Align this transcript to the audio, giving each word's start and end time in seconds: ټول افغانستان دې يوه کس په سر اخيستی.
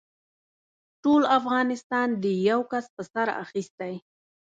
ټول 1.03 1.21
افغانستان 1.39 2.07
دې 2.23 2.33
يوه 2.49 2.65
کس 2.71 2.85
په 2.95 3.01
سر 3.11 3.27
اخيستی. 3.43 3.93